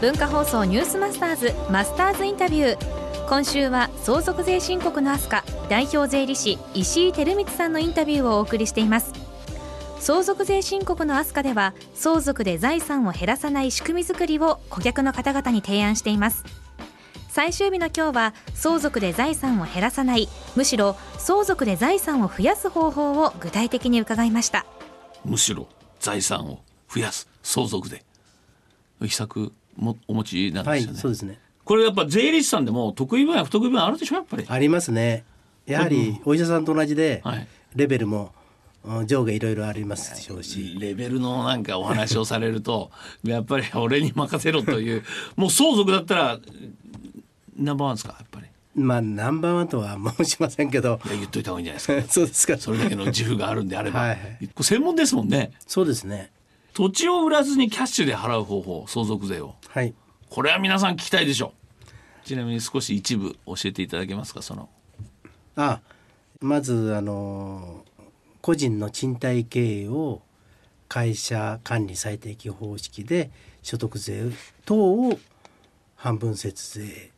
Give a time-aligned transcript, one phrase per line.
[0.00, 3.28] 文化放送ニュースマスターズマスターズインタビュー。
[3.28, 9.12] 今週は相続税申告のアスカ代表税理士石井照光さんのインタビューをお送りしています。
[9.98, 16.44] 相続税申告のアスカでは相続で財産を減らさない仕組み作りを顧客の方々に提案しています。
[17.28, 24.64] 最終日の今日は相続で財産を減らさないむしろ相続で財産を増やす方法を具体的に伺いました。
[25.26, 28.02] むしろ財産を増やす相続で。
[29.02, 31.38] 秘策もお持ちなんですよね、はい、そうですね。
[31.64, 34.44] これやっぱ税理士さんでも得意分野不得意分野あるでしょやっぱり。
[34.48, 35.24] ありますね。
[35.66, 37.22] やはりお医者さんと同じで、
[37.76, 38.32] レベルも
[39.06, 40.76] 上下いろいろありますでしょうし。
[40.80, 42.90] レベルのなんかお話をされると
[43.24, 45.04] やっぱり俺に任せろという
[45.36, 46.40] もう相続だったら
[47.56, 48.46] ナンバーワンですかやっぱり。
[48.74, 51.00] まあナンバーワンとは申しませんけど。
[51.08, 52.08] 言っといた方がいいんじゃないですか。
[52.12, 52.56] そうですか。
[52.56, 54.18] それだけの自負があるんであれば、はい、
[54.60, 55.52] 専門ですもんね。
[55.66, 56.32] そうですね
[56.74, 59.54] 土地を売らずにキャッシュで払う方法相続税を。
[59.68, 59.94] はい。
[60.28, 61.52] これは皆さん聞きたいでしょ
[62.24, 62.26] う。
[62.26, 64.68] ちなみに少し一部教えていただけますかその。
[65.56, 65.80] あ
[66.40, 67.84] まずあの
[68.40, 70.22] 個人の賃貸経営を
[70.88, 73.30] 会社管理最適方式で
[73.62, 74.30] 所得税
[74.64, 75.18] 等を
[75.96, 77.10] 半分節税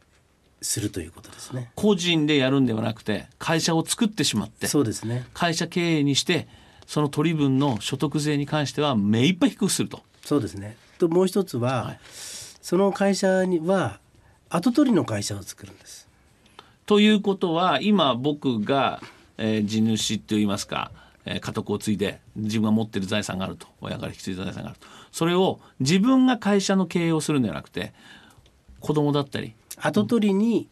[0.60, 1.70] するということですね。
[1.74, 5.26] 個人でやるんではなくて会社を作ってしまってそうですね。
[5.34, 6.48] 会社経営にして
[6.92, 10.02] その取り分の所得税に関しては目いっぱい低くすると。
[10.26, 10.76] そうですね。
[10.98, 13.98] ともう一つは、はい、その会社には
[14.50, 16.06] 後取りの会社を作るんです。
[16.84, 19.00] ということは今僕が、
[19.38, 20.92] えー、地主といいますか
[21.24, 23.68] えー、家督を継いで自分が持ってる財産があると。
[23.80, 24.86] 親から引き継いだ財産があると。
[25.12, 27.94] それを自分が会社の経営をするんではなくて
[28.80, 30.68] 子供だったり後取りに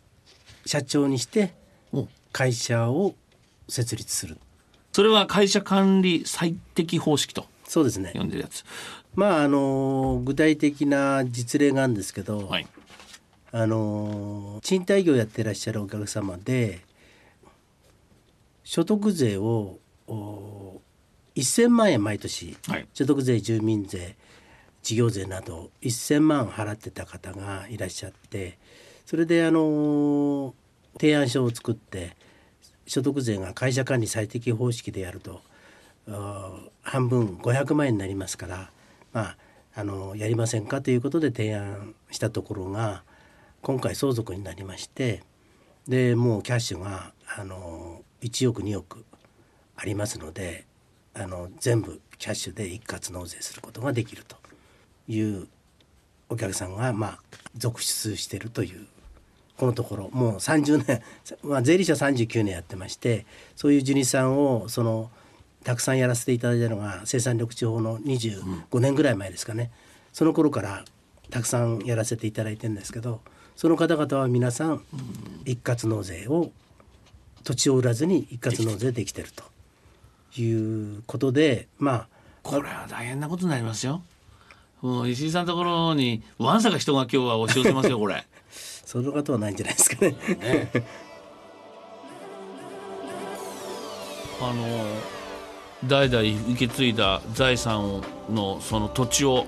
[0.66, 1.54] 社長にして
[2.30, 3.14] 会社を
[3.70, 4.36] 設立する
[5.00, 8.12] それは会社管理最適方式とそうですね。
[8.14, 8.66] 呼んでるやつ。
[9.14, 12.66] まああの具体的な実例があるんですけど、はい、
[13.50, 16.80] あの賃貸業やってらっしゃるお客様で
[18.62, 24.16] 所得税を1000万円毎年、はい、所得税住民税
[24.82, 28.58] 事業税など1,000万払ってた方がいらっしゃって
[29.06, 30.54] それであの
[31.00, 32.14] 提案書を作って
[32.90, 35.42] 所得税が会社管理最適方式でやると
[36.82, 38.70] 半分500万円になりますから
[39.12, 39.36] まあ
[39.76, 43.04] あのやりませんかということで提案したところが
[43.62, 45.22] 今回相続になりまして
[45.86, 49.04] でもうキャッシュがあの1億2億
[49.76, 50.66] ありますので
[51.14, 54.36] あの全部キャッシュで一括納税することができると
[55.06, 55.46] いう
[56.28, 57.18] お客さんがまあ
[57.56, 58.84] 続出しているという
[59.60, 61.02] このところもう30年、
[61.44, 63.26] まあ、税理士は39年やってまして
[63.56, 65.10] そういう地主さんをその
[65.64, 69.68] たくさんやらせていただいたのが生産緑地法の25年ぐらい前ですかね、うん、
[70.14, 70.86] その頃から
[71.28, 73.20] たくさんやらせていただいてるんですけど
[73.54, 74.82] その方々は皆さん
[75.44, 76.52] 一括納税を
[77.44, 79.44] 土地を売らずに一括納税できてると
[80.40, 82.08] いうことでまあ
[82.42, 84.02] これは大変なことになりますよ。
[84.82, 88.24] もう石井さんのところにわんさか人が今日は押し寄せますよこれ。
[88.50, 90.10] その方はないんじゃないですかね。
[90.10, 90.70] ね
[94.42, 94.84] あの
[95.86, 99.46] 代々受け継いだ財産のその土地を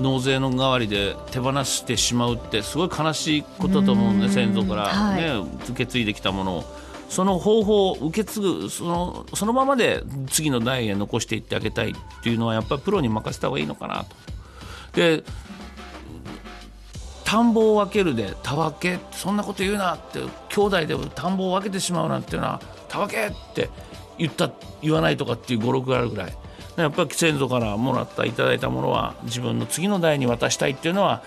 [0.00, 6.77] 納税の代わりで手放してしまうってすごい悲しいことだと思うんで先祖からね、はい、受け継いできたものを。
[7.08, 14.16] その方法を受け継ぐそのそのままで次の代へ残していってあげたいっていうのはやっぱりプロに任せた方がいいのかなと。
[14.94, 15.24] で
[17.24, 23.68] 田んぼを分けるで田分けそんなこと言うなって兄弟で田んぼを分けてしまうなんていうのは田分けって
[24.16, 24.50] 言った
[24.80, 26.32] 言わないとかっていう語録があるぐらい
[26.76, 31.22] やっぱり先祖からもらったいただいたものは自分の次の代に渡したいっていうのは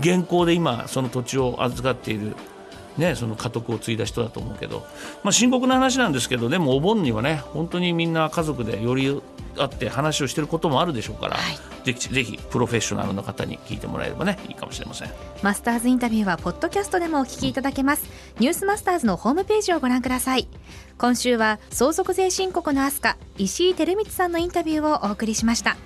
[0.00, 2.34] 現行で今その土地を預かっている
[2.98, 4.86] ね、その家督を継いだ人だと思うけど、
[5.22, 9.22] まあ、深刻な話なんですけどでもお盆にはね本当にみんな家族で寄り
[9.56, 15.10] 合って話をしてることもあるでしょうから、はい、ぜひぜひプロフェッショナルの方に聞いてもらえればねいいかもしれません。
[15.42, 18.04] マスターズインタビューはポッドキャストでもお聞きいただけます。
[18.38, 20.48] ニュースマスターズのホームページをご覧ください。
[20.98, 25.76] 今週は相続税申告のアスカ石井照光さんのインタビューをお送りしました。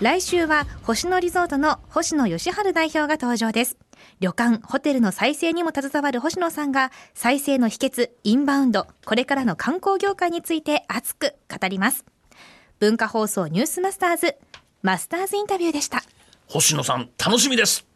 [0.00, 3.76] 来週は星野リゾートの星野義治代表が登場です
[4.20, 12.04] 旅館、ホテルの再生にも携わる星野さんが、再生の秘訣、インバウンド、これからの観光業界について熱く語ります。
[12.78, 14.36] 文化放送ニュースマスターズ、
[14.82, 16.02] マスターズインタビューでした。
[16.46, 17.87] 星野さん、楽しみです。